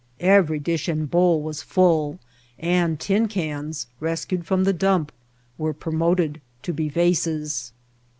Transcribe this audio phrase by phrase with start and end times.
[0.25, 2.17] Every dish and bowl was full
[2.57, 5.11] and tin cans rescued from the dump
[5.59, 7.71] were promoted to be vases.